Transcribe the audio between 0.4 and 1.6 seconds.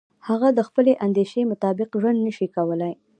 د خپلې اندیشې